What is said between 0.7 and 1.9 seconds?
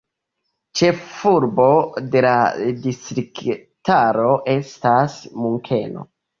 Ĉefurbo